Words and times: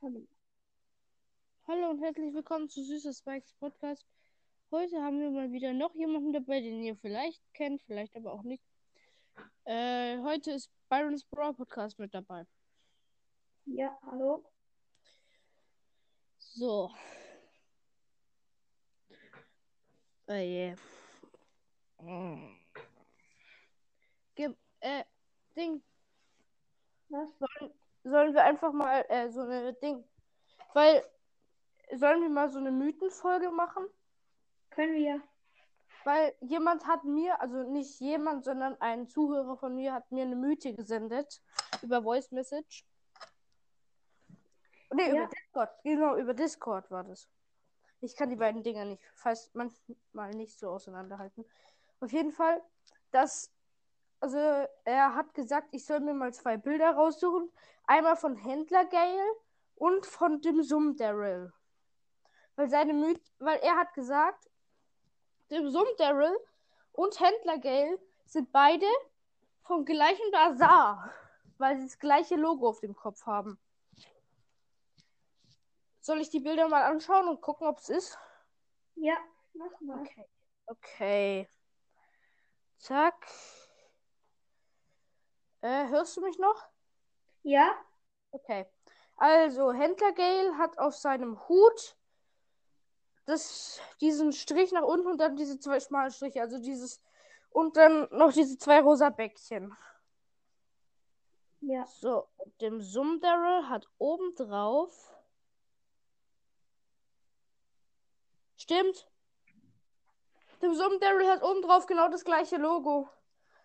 Hallo. 0.00 0.28
Hallo 1.66 1.90
und 1.90 2.00
herzlich 2.00 2.32
willkommen 2.32 2.68
zu 2.68 2.84
Süßer 2.84 3.12
Spikes 3.12 3.52
Podcast. 3.54 4.06
Heute 4.70 5.02
haben 5.02 5.18
wir 5.18 5.28
mal 5.28 5.50
wieder 5.50 5.72
noch 5.72 5.92
jemanden 5.96 6.32
dabei, 6.32 6.60
den 6.60 6.80
ihr 6.84 6.94
vielleicht 6.94 7.42
kennt, 7.52 7.82
vielleicht 7.82 8.14
aber 8.14 8.32
auch 8.32 8.44
nicht. 8.44 8.62
Äh, 9.64 10.18
heute 10.18 10.52
ist 10.52 10.70
Byron's 10.88 11.24
Brawl 11.24 11.52
Podcast 11.52 11.98
mit 11.98 12.14
dabei. 12.14 12.46
Ja, 13.64 13.98
hallo. 14.06 14.44
So. 16.38 16.92
Oh. 20.28 20.74
Mm. 22.04 22.56
Gib, 24.36 24.56
äh, 24.78 25.04
Ding. 25.56 25.82
Was? 27.08 27.36
Sollen, 27.40 27.72
sollen 28.08 28.34
wir 28.34 28.44
einfach 28.44 28.72
mal 28.72 29.04
äh, 29.08 29.30
so 29.30 29.42
eine 29.42 29.74
Ding. 29.74 30.04
Weil. 30.74 31.02
Sollen 31.94 32.20
wir 32.20 32.28
mal 32.28 32.50
so 32.50 32.58
eine 32.58 32.70
Mythenfolge 32.70 33.50
machen? 33.50 33.86
Können 34.68 34.94
wir? 34.94 35.22
Weil 36.04 36.34
jemand 36.40 36.86
hat 36.86 37.04
mir, 37.04 37.40
also 37.40 37.62
nicht 37.62 37.98
jemand, 38.00 38.44
sondern 38.44 38.78
ein 38.80 39.08
Zuhörer 39.08 39.56
von 39.56 39.74
mir 39.74 39.94
hat 39.94 40.12
mir 40.12 40.24
eine 40.24 40.36
Mythe 40.36 40.74
gesendet. 40.74 41.40
Über 41.80 42.02
Voice 42.02 42.30
Message. 42.30 42.84
Nee, 44.92 45.08
Ja. 45.08 45.14
über 45.14 45.26
Discord. 45.28 45.70
Genau, 45.82 46.16
über 46.16 46.34
Discord 46.34 46.90
war 46.90 47.04
das. 47.04 47.28
Ich 48.00 48.14
kann 48.16 48.30
die 48.30 48.36
beiden 48.36 48.62
Dinger 48.62 48.84
nicht, 48.84 49.02
fast 49.14 49.54
manchmal 49.54 50.30
nicht 50.34 50.58
so 50.58 50.68
auseinanderhalten. 50.70 51.44
Auf 52.00 52.12
jeden 52.12 52.32
Fall, 52.32 52.62
dass, 53.10 53.50
also 54.20 54.38
er 54.84 55.14
hat 55.14 55.34
gesagt, 55.34 55.68
ich 55.72 55.84
soll 55.84 56.00
mir 56.00 56.14
mal 56.14 56.32
zwei 56.32 56.56
Bilder 56.56 56.90
raussuchen. 56.90 57.50
Einmal 57.84 58.16
von 58.16 58.36
Händler 58.36 58.84
Gale 58.86 59.24
und 59.76 60.06
von 60.06 60.40
dem 60.40 60.62
Sum 60.62 60.96
Daryl. 60.96 61.52
Weil 62.56 62.68
seine 62.68 62.92
Mythe, 62.92 63.22
weil 63.38 63.58
er 63.60 63.76
hat 63.76 63.94
gesagt, 63.94 64.50
dem 65.50 65.70
Sum 65.70 65.86
Daryl 65.96 66.36
und 66.92 67.18
Händler 67.20 67.58
Gale 67.58 67.98
sind 68.26 68.52
beide 68.52 68.86
vom 69.62 69.84
gleichen 69.84 70.30
Bazar, 70.32 71.12
weil 71.58 71.76
sie 71.78 71.84
das 71.84 71.98
gleiche 71.98 72.36
Logo 72.36 72.68
auf 72.68 72.80
dem 72.80 72.94
Kopf 72.94 73.24
haben. 73.26 73.58
Soll 76.00 76.20
ich 76.20 76.30
die 76.30 76.40
Bilder 76.40 76.68
mal 76.68 76.82
anschauen 76.82 77.28
und 77.28 77.40
gucken, 77.40 77.66
ob 77.66 77.78
es 77.78 77.88
ist? 77.88 78.18
Ja, 78.94 79.16
mach 79.52 79.80
mal. 79.80 80.00
Okay. 80.00 80.28
Okay. 80.66 81.48
Zack. 82.78 83.26
Äh, 85.60 85.88
hörst 85.88 86.16
du 86.16 86.20
mich 86.20 86.38
noch? 86.38 86.64
Ja, 87.42 87.74
Okay. 88.30 88.66
Also, 89.16 89.72
Händler 89.72 90.12
Gale 90.12 90.58
hat 90.58 90.78
auf 90.78 90.94
seinem 90.94 91.48
Hut 91.48 91.96
das, 93.26 93.80
diesen 94.00 94.32
Strich 94.32 94.70
nach 94.72 94.82
unten 94.82 95.08
und 95.08 95.18
dann 95.18 95.36
diese 95.36 95.58
zwei 95.58 95.80
schmalen 95.80 96.10
Striche. 96.10 96.40
Also 96.40 96.58
dieses. 96.58 97.02
Und 97.50 97.76
dann 97.76 98.08
noch 98.10 98.32
diese 98.32 98.58
zwei 98.58 98.80
rosa 98.80 99.10
Bäckchen. 99.10 99.76
ja, 101.60 101.84
So, 101.86 102.28
und 102.36 102.60
dem 102.60 102.80
Sum 102.80 103.20
Daryl 103.20 103.68
hat 103.68 103.86
obendrauf. 103.98 105.14
Stimmt. 108.56 109.08
Dem 110.62 110.74
Sum 110.74 111.00
Daryl 111.00 111.28
hat 111.28 111.42
obendrauf 111.42 111.86
genau 111.86 112.08
das 112.08 112.24
gleiche 112.24 112.56
Logo. 112.56 113.08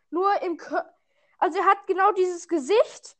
Nur 0.09 0.41
im 0.41 0.57
Kö 0.57 0.79
Also 1.38 1.59
er 1.59 1.66
hat 1.66 1.88
genau 1.88 2.11
dieses 2.13 2.47
Gesicht. 2.47 3.17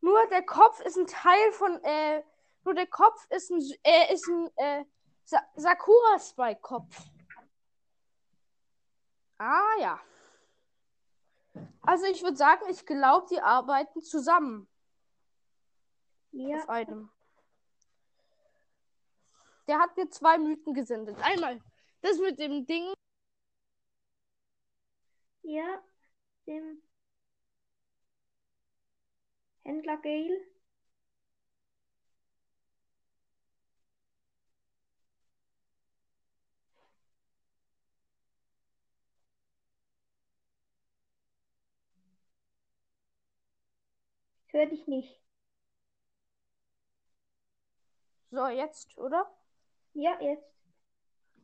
Nur 0.00 0.26
der 0.28 0.44
Kopf 0.44 0.80
ist 0.80 0.96
ein 0.96 1.06
Teil 1.06 1.52
von. 1.52 1.82
Äh, 1.82 2.22
nur 2.64 2.74
der 2.74 2.86
Kopf 2.86 3.26
ist 3.30 3.50
ein, 3.50 3.60
äh, 3.82 4.12
ist 4.12 4.28
ein 4.28 4.50
äh, 4.56 4.84
Sa 5.24 5.42
Sakura 5.56 6.18
Spike 6.18 6.60
Kopf. 6.60 6.96
Ah 9.38 9.80
ja. 9.80 10.00
Also 11.82 12.06
ich 12.06 12.22
würde 12.22 12.36
sagen, 12.36 12.64
ich 12.68 12.84
glaube, 12.86 13.26
die 13.30 13.40
arbeiten 13.40 14.02
zusammen 14.02 14.68
ja. 16.32 16.56
auf 16.56 16.68
einem. 16.68 17.10
Der 19.66 19.78
hat 19.78 19.96
mir 19.96 20.08
zwei 20.10 20.38
Mythen 20.38 20.74
gesendet. 20.74 21.16
Einmal 21.22 21.60
das 22.02 22.18
mit 22.18 22.38
dem 22.38 22.66
Ding. 22.66 22.92
Ja, 25.42 25.82
dem 26.46 26.82
Händler 29.66 29.96
Gale. 29.96 30.40
Ich 44.46 44.52
höre 44.52 44.66
dich 44.66 44.86
nicht. 44.86 45.20
So, 48.30 48.46
jetzt, 48.46 48.96
oder? 48.96 49.28
Ja, 49.94 50.16
jetzt. 50.20 50.48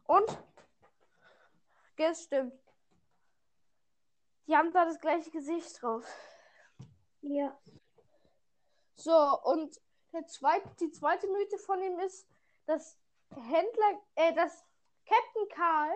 Und? 0.05 0.39
Das 1.97 2.23
stimmt. 2.23 2.55
Die 4.47 4.57
haben 4.57 4.73
da 4.73 4.85
das 4.85 5.01
gleiche 5.01 5.31
Gesicht 5.33 5.83
drauf. 5.83 6.05
Ja, 7.23 7.59
So, 9.03 9.41
und 9.43 9.81
der 10.13 10.25
zweite, 10.29 10.69
die 10.79 10.93
zweite 10.93 11.27
Mythe 11.27 11.59
von 11.59 11.83
ihm 11.83 11.99
ist, 11.99 12.25
dass 12.67 12.97
Händler, 13.31 14.01
äh, 14.15 14.33
dass 14.33 14.65
Captain 15.05 15.49
Karl, 15.49 15.91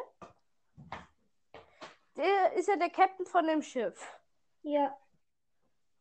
der 2.16 2.54
ist 2.54 2.66
ja 2.66 2.74
der 2.74 2.90
Captain 2.90 3.24
von 3.24 3.46
dem 3.46 3.62
Schiff. 3.62 4.20
ja, 4.62 4.98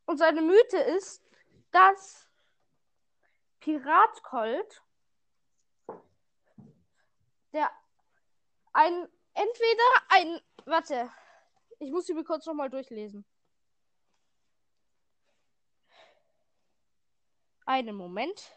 Und 0.07 0.17
seine 0.17 0.41
Mythe 0.41 0.77
ist, 0.77 1.23
dass 1.69 2.27
Pirat 3.59 4.23
Colt, 4.23 4.81
der 7.53 7.69
ein, 8.73 9.07
entweder 9.35 9.83
ein, 10.09 10.41
warte, 10.65 11.11
ich 11.77 11.91
muss 11.91 12.07
sie 12.07 12.15
mir 12.15 12.23
kurz 12.23 12.47
nochmal 12.47 12.71
durchlesen. 12.71 13.25
Einen 17.65 17.95
Moment. 17.95 18.55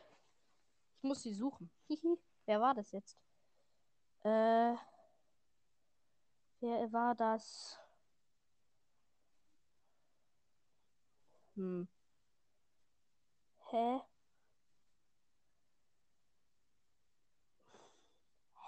Ich 0.97 1.03
muss 1.03 1.23
sie 1.23 1.33
suchen. 1.35 1.71
Hihi. 1.89 2.19
Wer 2.47 2.61
war 2.61 2.75
das 2.75 2.93
jetzt? 2.93 3.19
Äh, 4.23 4.75
wer 6.61 6.93
war 6.93 7.15
das? 7.15 7.79
Hm. 11.55 11.89
Hä? 13.71 14.01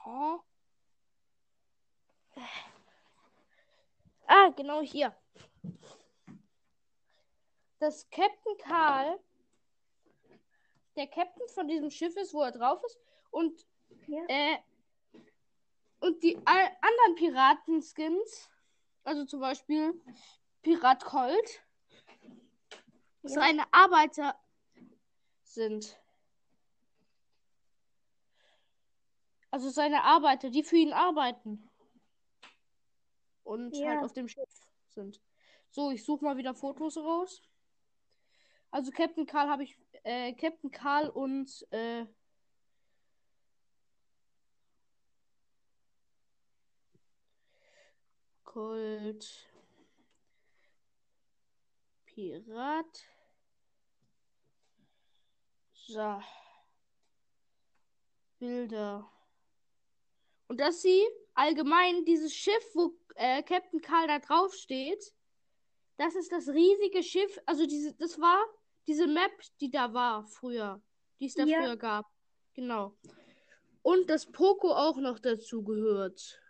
Hä? 0.04 0.40
Ah, 4.26 4.50
genau 4.56 4.80
hier. 4.82 5.14
Das 7.78 8.08
Captain 8.10 8.56
Karl, 8.58 9.18
der 10.96 11.06
Captain 11.06 11.48
von 11.54 11.68
diesem 11.68 11.90
Schiff 11.90 12.16
ist, 12.16 12.34
wo 12.34 12.42
er 12.42 12.52
drauf 12.52 12.82
ist, 12.84 12.98
und 13.30 13.66
ja, 14.06 14.24
äh, 14.28 14.58
und 16.00 16.22
die 16.22 16.36
anderen 16.46 17.14
Piratenskins, 17.16 18.50
also 19.04 19.24
zum 19.24 19.40
Beispiel 19.40 20.00
Pirat 20.62 21.04
Colt, 21.04 21.64
ja, 23.22 23.28
seine 23.28 23.64
Arbeiter 23.72 24.34
sind. 25.42 26.00
Also 29.50 29.68
seine 29.68 30.04
Arbeiter, 30.04 30.48
die 30.48 30.62
für 30.62 30.76
ihn 30.76 30.92
arbeiten. 30.92 31.68
Und 33.42 33.76
Ja. 33.76 33.88
halt 33.88 34.04
auf 34.04 34.12
dem 34.12 34.28
Schiff 34.28 34.48
sind. 34.88 35.20
So, 35.70 35.90
ich 35.90 36.04
suche 36.04 36.24
mal 36.24 36.36
wieder 36.36 36.54
Fotos 36.54 36.96
raus. 36.96 37.42
Also 38.70 38.92
Captain 38.92 39.26
Karl 39.26 39.48
habe 39.48 39.64
ich, 39.64 39.76
äh, 40.04 40.32
Captain 40.34 40.70
Karl 40.70 41.08
und, 41.08 41.66
äh, 41.70 42.06
Colt. 48.44 49.48
Pirat. 52.04 53.04
So. 55.72 56.20
Bilder. 58.40 59.08
Und 60.48 60.58
dass 60.58 60.82
sie 60.82 61.06
allgemein 61.34 62.04
dieses 62.04 62.34
Schiff, 62.34 62.74
wo 62.74 62.98
äh, 63.14 63.42
Captain 63.44 63.80
Karl 63.80 64.08
da 64.08 64.18
drauf 64.18 64.52
steht, 64.54 65.14
das 65.96 66.16
ist 66.16 66.32
das 66.32 66.48
riesige 66.48 67.04
Schiff. 67.04 67.38
Also 67.46 67.66
diese, 67.66 67.94
das 67.94 68.20
war 68.20 68.44
diese 68.90 69.06
Map, 69.06 69.30
die 69.60 69.70
da 69.70 69.94
war 69.94 70.24
früher. 70.24 70.82
die 71.20 71.26
es 71.26 71.34
da 71.34 71.44
Ja. 71.44 71.60
früher 71.62 71.76
gab. 71.76 72.10
Genau. 72.54 72.98
Und 73.82 74.10
dass 74.10 74.26
Poco 74.26 74.72
auch 74.72 74.96
noch 74.96 75.20
dazu 75.20 75.62
gehört. 75.62 76.40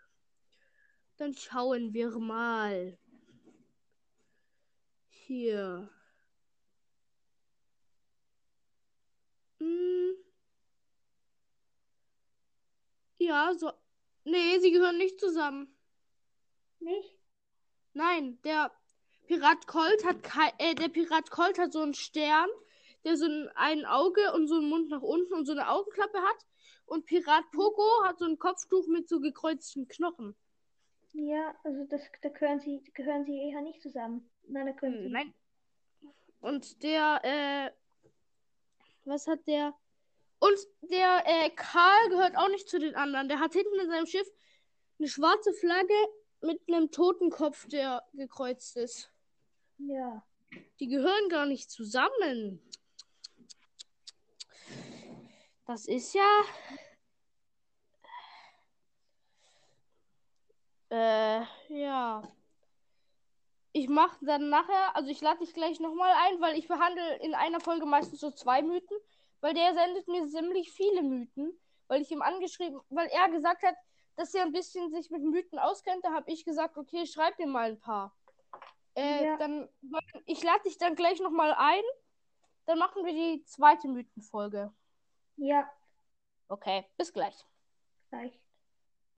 Dann 1.19 1.34
schauen 1.34 1.92
wir 1.92 2.19
mal. 2.19 2.98
Hier. 5.08 5.90
Hm. 9.58 10.14
Ja, 13.19 13.52
so. 13.52 13.70
Nee, 14.25 14.58
sie 14.60 14.70
gehören 14.70 14.96
nicht 14.96 15.20
zusammen. 15.20 15.76
Nicht? 16.78 17.19
Nein, 17.93 18.40
der 18.43 18.72
Pirat 19.31 19.69
Colt 19.69 20.05
hat 20.05 20.17
äh, 20.59 20.75
der 20.75 20.88
Pirat 20.88 21.31
Colt 21.31 21.56
hat 21.56 21.73
so 21.73 21.82
einen 21.82 21.94
Stern, 21.94 22.49
der 23.05 23.17
so 23.17 23.27
ein, 23.27 23.49
ein 23.55 23.87
Auge 23.87 24.32
und 24.32 24.49
so 24.49 24.56
einen 24.56 24.69
Mund 24.69 24.91
nach 24.91 25.03
unten 25.03 25.32
und 25.35 25.47
so 25.47 25.53
eine 25.53 25.71
Augenklappe 25.71 26.19
hat. 26.21 26.47
Und 26.85 27.06
Pirat 27.06 27.44
Poco 27.53 28.03
hat 28.03 28.19
so 28.19 28.25
ein 28.25 28.41
Kopftuch 28.41 28.88
mit 28.88 29.09
so 29.09 29.21
gekreuzten 29.21 29.87
Knochen. 29.87 30.35
Ja, 31.12 31.55
also 31.62 31.85
das, 31.85 32.03
da 32.23 32.29
gehören 32.31 32.59
sie, 32.59 32.82
gehören 32.93 33.25
sie 33.25 33.38
eher 33.38 33.61
nicht 33.61 33.81
zusammen. 33.81 34.29
Nein, 34.49 34.67
da 34.67 34.73
können 34.73 34.99
sie. 34.99 35.05
Hm, 35.05 35.12
Nein. 35.12 35.35
Und 36.41 36.82
der, 36.82 37.21
äh, 37.23 37.71
was 39.05 39.29
hat 39.29 39.47
der? 39.47 39.75
Und 40.41 40.59
der, 40.82 41.23
äh, 41.27 41.50
Karl 41.50 42.09
gehört 42.09 42.37
auch 42.37 42.49
nicht 42.49 42.69
zu 42.69 42.81
den 42.81 42.97
anderen. 42.97 43.29
Der 43.29 43.38
hat 43.38 43.53
hinten 43.53 43.79
in 43.79 43.91
seinem 43.91 44.06
Schiff 44.06 44.29
eine 44.99 45.06
schwarze 45.06 45.53
Flagge 45.53 45.94
mit 46.41 46.61
einem 46.67 46.91
Totenkopf, 46.91 47.69
der 47.69 48.03
gekreuzt 48.12 48.77
ist. 48.77 49.12
Ja. 49.88 50.23
Die 50.79 50.88
gehören 50.88 51.29
gar 51.29 51.47
nicht 51.47 51.71
zusammen. 51.71 52.61
Das 55.67 55.87
ist 55.87 56.15
ja. 56.15 56.43
Äh, 60.91 61.44
ja. 61.69 62.23
Ich 63.73 63.88
mache 63.88 64.25
dann 64.25 64.49
nachher, 64.50 64.97
also 64.97 65.09
ich 65.11 65.21
lade 65.21 65.38
dich 65.38 65.55
gleich 65.55 65.79
nochmal 65.79 66.12
ein, 66.25 66.41
weil 66.41 66.59
ich 66.59 66.67
behandle 66.67 67.17
in 67.19 67.35
einer 67.35 67.61
Folge 67.61 67.87
meistens 67.87 68.19
so 68.19 68.32
zwei 68.32 68.62
Mythen, 68.62 68.97
weil 69.41 69.55
der 69.55 69.75
sendet 69.75 70.09
mir 70.09 70.27
ziemlich 70.27 70.73
viele 70.73 71.03
Mythen, 71.03 71.56
weil 71.87 72.03
ich 72.03 72.11
ihm 72.11 72.23
angeschrieben, 72.23 72.81
weil 72.88 73.09
er 73.09 73.29
gesagt 73.29 73.62
hat, 73.62 73.77
dass 74.17 74.35
er 74.35 74.43
ein 74.43 74.53
bisschen 74.53 74.91
sich 74.91 75.11
mit 75.11 75.23
Mythen 75.23 75.61
auskennt, 75.61 76.05
da 76.05 76.12
habe 76.12 76.31
ich 76.32 76.44
gesagt, 76.44 76.77
okay, 76.77 77.06
schreib 77.06 77.38
mir 77.38 77.47
mal 77.47 77.71
ein 77.71 77.79
paar. 77.79 78.12
Äh, 79.00 79.25
Ja. 79.25 79.37
dann, 79.38 79.69
ich 80.26 80.43
lade 80.43 80.62
dich 80.64 80.79
dann 80.79 80.94
gleich 80.94 81.20
nochmal 81.20 81.55
ein, 81.56 81.82
dann 82.67 82.79
machen 82.79 83.05
wir 83.05 83.12
die 83.12 83.44
zweite 83.44 83.88
Mythenfolge. 83.88 84.73
Ja, 85.37 85.70
Okay, 86.49 86.85
bis 86.97 87.12
gleich. 87.12 87.47
gleich. 88.11 88.41